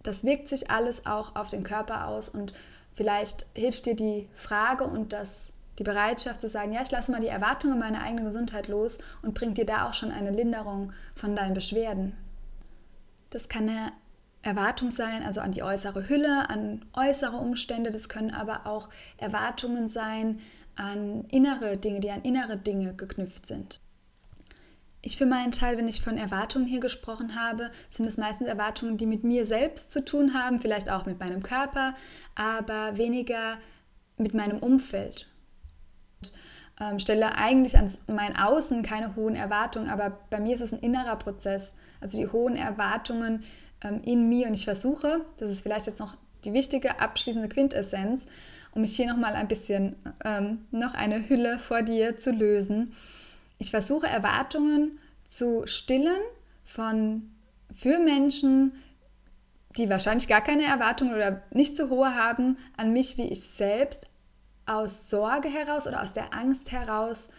das 0.03 0.23
wirkt 0.23 0.49
sich 0.49 0.71
alles 0.71 1.05
auch 1.05 1.35
auf 1.35 1.49
den 1.49 1.63
Körper 1.63 2.07
aus 2.07 2.29
und 2.29 2.53
vielleicht 2.93 3.45
hilft 3.53 3.85
dir 3.85 3.95
die 3.95 4.29
Frage 4.33 4.83
und 4.85 5.13
das 5.13 5.51
die 5.79 5.83
Bereitschaft 5.83 6.41
zu 6.41 6.49
sagen, 6.49 6.73
ja, 6.73 6.81
ich 6.81 6.91
lasse 6.91 7.11
mal 7.11 7.21
die 7.21 7.27
Erwartungen 7.27 7.79
meiner 7.79 8.03
eigenen 8.03 8.25
Gesundheit 8.25 8.67
los 8.67 8.97
und 9.21 9.33
bringt 9.33 9.57
dir 9.57 9.65
da 9.65 9.87
auch 9.87 9.93
schon 9.93 10.11
eine 10.11 10.31
Linderung 10.31 10.93
von 11.15 11.35
deinen 11.35 11.53
Beschwerden. 11.53 12.15
Das 13.29 13.47
kann 13.47 13.69
eine 13.69 13.91
Erwartung 14.41 14.91
sein, 14.91 15.23
also 15.23 15.39
an 15.41 15.53
die 15.53 15.63
äußere 15.63 16.09
Hülle, 16.09 16.49
an 16.49 16.85
äußere 16.93 17.37
Umstände. 17.37 17.91
Das 17.91 18.09
können 18.09 18.31
aber 18.31 18.67
auch 18.67 18.89
Erwartungen 19.17 19.87
sein 19.87 20.39
an 20.75 21.25
innere 21.29 21.77
Dinge, 21.77 21.99
die 21.99 22.11
an 22.11 22.23
innere 22.23 22.57
Dinge 22.57 22.93
geknüpft 22.93 23.45
sind. 23.45 23.79
Ich 25.01 25.17
für 25.17 25.25
meinen 25.25 25.51
Teil, 25.51 25.77
wenn 25.77 25.87
ich 25.87 26.01
von 26.01 26.17
Erwartungen 26.17 26.67
hier 26.67 26.79
gesprochen 26.79 27.35
habe, 27.35 27.71
sind 27.89 28.05
es 28.05 28.17
meistens 28.17 28.47
Erwartungen, 28.47 28.97
die 28.97 29.07
mit 29.07 29.23
mir 29.23 29.45
selbst 29.45 29.91
zu 29.91 30.05
tun 30.05 30.33
haben, 30.33 30.61
vielleicht 30.61 30.91
auch 30.91 31.05
mit 31.05 31.19
meinem 31.19 31.41
Körper, 31.41 31.95
aber 32.35 32.97
weniger 32.97 33.57
mit 34.17 34.35
meinem 34.35 34.59
Umfeld. 34.59 35.27
Und, 36.19 36.33
ähm, 36.79 36.99
stelle 36.99 37.35
eigentlich 37.35 37.77
an 37.77 37.89
mein 38.07 38.35
Außen 38.35 38.83
keine 38.83 39.15
hohen 39.15 39.35
Erwartungen, 39.35 39.89
aber 39.89 40.19
bei 40.29 40.39
mir 40.39 40.55
ist 40.55 40.61
es 40.61 40.71
ein 40.71 40.79
innerer 40.79 41.15
Prozess. 41.15 41.73
Also 41.99 42.17
die 42.17 42.27
hohen 42.27 42.55
Erwartungen 42.55 43.43
ähm, 43.83 44.01
in 44.03 44.29
mir 44.29 44.47
und 44.47 44.53
ich 44.53 44.65
versuche, 44.65 45.25
das 45.37 45.49
ist 45.49 45.63
vielleicht 45.63 45.87
jetzt 45.87 45.99
noch 45.99 46.15
die 46.45 46.53
wichtige 46.53 46.99
abschließende 46.99 47.49
Quintessenz, 47.49 48.25
um 48.71 48.81
mich 48.81 48.95
hier 48.95 49.07
nochmal 49.07 49.33
ein 49.33 49.47
bisschen 49.47 49.95
ähm, 50.23 50.65
noch 50.71 50.93
eine 50.93 51.27
Hülle 51.27 51.59
vor 51.59 51.81
dir 51.81 52.17
zu 52.17 52.31
lösen. 52.31 52.93
Ich 53.61 53.69
versuche 53.69 54.07
Erwartungen 54.07 54.97
zu 55.27 55.67
stillen 55.67 56.19
von 56.65 57.29
für 57.75 57.99
Menschen, 57.99 58.73
die 59.77 59.87
wahrscheinlich 59.87 60.27
gar 60.27 60.41
keine 60.41 60.63
Erwartungen 60.63 61.13
oder 61.13 61.43
nicht 61.51 61.75
so 61.75 61.87
hohe 61.89 62.15
haben 62.15 62.57
an 62.75 62.91
mich 62.91 63.19
wie 63.19 63.27
ich 63.27 63.43
selbst, 63.43 64.07
aus 64.65 65.11
Sorge 65.11 65.47
heraus 65.47 65.85
oder 65.85 66.01
aus 66.01 66.13
der 66.13 66.33
Angst 66.33 66.71
heraus 66.71 67.29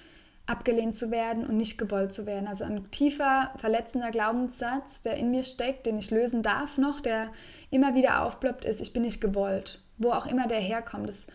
abgelehnt 0.47 0.95
zu 0.95 1.11
werden 1.11 1.45
und 1.45 1.57
nicht 1.57 1.77
gewollt 1.77 2.13
zu 2.13 2.25
werden. 2.25 2.47
Also 2.47 2.63
ein 2.67 2.89
tiefer, 2.93 3.51
verletzender 3.57 4.13
Glaubenssatz, 4.13 5.03
der 5.03 5.17
in 5.17 5.33
mir 5.33 5.43
steckt, 5.43 5.87
den 5.87 5.99
ich 5.99 6.13
lösen 6.13 6.43
darf 6.45 6.79
noch, 6.79 7.01
der 7.01 7.33
immer 7.71 7.97
wieder 7.97 8.23
aufploppt, 8.23 8.65
ist, 8.65 8.81
ich 8.81 8.93
bin 8.93 9.03
nicht 9.03 9.21
gewollt. 9.21 9.81
Wo 9.99 10.13
auch 10.13 10.27
immer 10.27 10.47
der 10.47 10.61
herkommt. 10.61 11.09
Das 11.09 11.27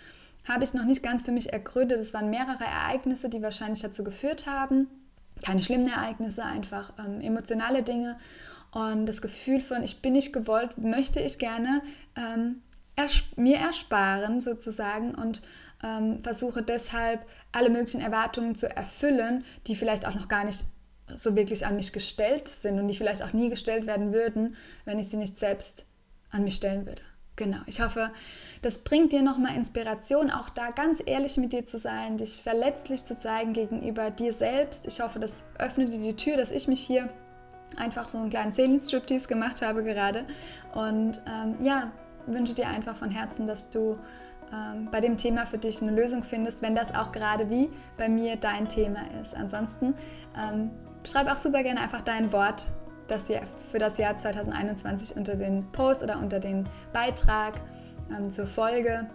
habe 0.47 0.63
ich 0.63 0.73
noch 0.73 0.85
nicht 0.85 1.03
ganz 1.03 1.23
für 1.23 1.31
mich 1.31 1.51
ergründet. 1.51 1.99
Es 1.99 2.13
waren 2.13 2.29
mehrere 2.29 2.63
Ereignisse, 2.63 3.29
die 3.29 3.41
wahrscheinlich 3.41 3.81
dazu 3.81 4.03
geführt 4.03 4.47
haben. 4.47 4.87
Keine 5.43 5.61
schlimmen 5.61 5.87
Ereignisse, 5.87 6.43
einfach 6.43 6.93
ähm, 6.97 7.21
emotionale 7.21 7.83
Dinge. 7.83 8.17
Und 8.71 9.05
das 9.05 9.21
Gefühl 9.21 9.61
von, 9.61 9.83
ich 9.83 10.01
bin 10.01 10.13
nicht 10.13 10.33
gewollt, 10.33 10.77
möchte 10.77 11.19
ich 11.19 11.37
gerne 11.37 11.81
ähm, 12.15 12.61
ers 12.95 13.23
mir 13.35 13.57
ersparen 13.57 14.41
sozusagen 14.41 15.15
und 15.15 15.41
ähm, 15.83 16.23
versuche 16.23 16.63
deshalb 16.63 17.25
alle 17.51 17.69
möglichen 17.69 18.01
Erwartungen 18.01 18.55
zu 18.55 18.73
erfüllen, 18.75 19.43
die 19.67 19.75
vielleicht 19.75 20.07
auch 20.07 20.15
noch 20.15 20.27
gar 20.27 20.43
nicht 20.43 20.65
so 21.15 21.35
wirklich 21.35 21.65
an 21.65 21.75
mich 21.75 21.93
gestellt 21.93 22.47
sind 22.47 22.79
und 22.79 22.87
die 22.87 22.95
vielleicht 22.95 23.23
auch 23.23 23.33
nie 23.33 23.49
gestellt 23.49 23.85
werden 23.85 24.11
würden, 24.11 24.55
wenn 24.85 24.99
ich 24.99 25.09
sie 25.09 25.17
nicht 25.17 25.37
selbst 25.37 25.85
an 26.29 26.43
mich 26.43 26.55
stellen 26.55 26.85
würde. 26.85 27.01
Genau, 27.38 27.60
ich 27.67 27.82
hoffe, 27.82 28.10
das 28.63 28.79
bringt 28.79 29.13
dir 29.13 29.22
nochmal 29.22 29.56
Inspiration, 29.56 30.32
auch 30.32 30.50
da 30.50 30.72
ganz 30.72 31.01
ehrlich 31.06 31.38
mit 31.38 31.53
dir 31.53 31.65
zu 31.65 31.77
sein, 31.77 32.17
dich 32.17 32.41
verletzlich 32.41 33.06
zu 33.06 33.15
zeigen 33.15 33.53
gegenüber 33.53 34.10
dir 34.10 34.34
selbst. 34.34 34.88
Ich 34.88 35.01
hoffe, 35.01 35.20
das 35.20 35.46
öffnet 35.60 35.94
dir 35.94 36.01
die 36.01 36.15
Tür, 36.15 36.36
dass 36.36 36.50
ich 36.50 36.67
mich 36.67 36.82
hier 36.82 37.10
einfach 37.75 38.08
so 38.08 38.17
einen 38.17 38.32
kleinen 38.32 38.50
Seelenstriptease 38.50 39.27
gemacht 39.27 39.62
habe 39.62 39.84
gerade. 39.84 40.25
Und 40.74 41.22
ähm, 41.27 41.63
ja, 41.63 41.91
wünsche 42.25 42.56
dir 42.56 42.67
einfach 42.67 42.96
von 42.96 43.12
Herzen, 43.12 43.46
dass 43.46 43.70
du 43.70 44.00
ähm, 44.51 44.89
bei 44.91 45.00
dem 45.00 45.15
Thema 45.15 45.46
für 45.46 45.60
dich 45.60 45.79
eine 45.84 45.91
Lösung 45.91 46.24
findest, 46.24 46.63
wenn 46.63 46.74
das 46.74 46.96
auch 46.96 47.12
gerade 47.12 47.51
wie 47.51 47.70
bei 47.98 48.10
mir 48.10 48.38
dein 48.38 48.67
Thema 48.67 49.01
ist. 49.22 49.36
Ansonsten 49.36 49.94
ähm, 50.36 50.72
schreib 51.03 51.32
auch 51.32 51.38
super 51.38 51.62
gerne 51.62 51.82
einfach 51.82 52.01
dein 52.01 52.32
Wort 52.32 52.72
das 53.08 53.27
Jahr, 53.27 53.44
für 53.71 53.79
das 53.79 53.97
Jahr 53.97 54.15
2021 54.15 55.15
unter 55.15 55.36
den 55.36 55.71
Post 55.71 56.03
oder 56.03 56.19
unter 56.19 56.39
den 56.39 56.67
Beitrag 56.93 57.55
ähm, 58.15 58.29
zur 58.29 58.47
Folge. 58.47 59.07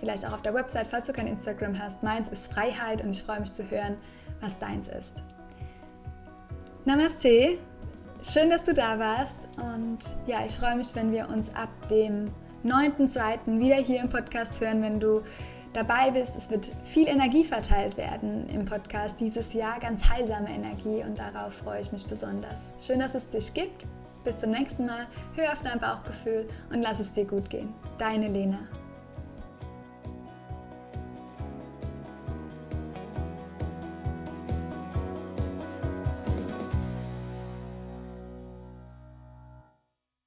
Vielleicht 0.00 0.26
auch 0.26 0.32
auf 0.32 0.42
der 0.42 0.54
Website, 0.54 0.86
falls 0.86 1.06
du 1.06 1.12
kein 1.12 1.26
Instagram 1.26 1.78
hast. 1.78 2.02
Meins 2.02 2.28
ist 2.28 2.52
Freiheit 2.52 3.02
und 3.02 3.10
ich 3.10 3.22
freue 3.22 3.40
mich 3.40 3.52
zu 3.52 3.68
hören, 3.70 3.96
was 4.40 4.58
deins 4.58 4.88
ist. 4.88 5.22
Namaste, 6.84 7.58
schön, 8.22 8.50
dass 8.50 8.62
du 8.64 8.74
da 8.74 8.98
warst 8.98 9.48
und 9.56 9.98
ja, 10.26 10.44
ich 10.44 10.52
freue 10.52 10.76
mich, 10.76 10.94
wenn 10.94 11.12
wir 11.12 11.28
uns 11.30 11.54
ab 11.54 11.70
dem 11.88 12.26
9.2. 12.64 13.58
wieder 13.58 13.76
hier 13.76 14.00
im 14.00 14.08
Podcast 14.08 14.60
hören, 14.60 14.82
wenn 14.82 15.00
du 15.00 15.22
dabei 15.74 16.10
bist. 16.10 16.36
Es 16.36 16.50
wird 16.50 16.70
viel 16.84 17.08
Energie 17.08 17.44
verteilt 17.44 17.96
werden 17.96 18.48
im 18.48 18.64
Podcast 18.64 19.20
dieses 19.20 19.52
Jahr, 19.52 19.78
ganz 19.80 20.08
heilsame 20.08 20.50
Energie 20.50 21.02
und 21.02 21.18
darauf 21.18 21.54
freue 21.54 21.80
ich 21.80 21.92
mich 21.92 22.06
besonders. 22.06 22.72
Schön, 22.78 23.00
dass 23.00 23.14
es 23.14 23.28
dich 23.28 23.52
gibt. 23.52 23.84
Bis 24.24 24.38
zum 24.38 24.52
nächsten 24.52 24.86
Mal. 24.86 25.06
Hör 25.36 25.52
auf 25.52 25.62
dein 25.62 25.78
Bauchgefühl 25.78 26.48
und 26.72 26.80
lass 26.80 26.98
es 26.98 27.12
dir 27.12 27.26
gut 27.26 27.50
gehen. 27.50 27.74
Deine 27.98 28.28
Lena. 28.28 28.60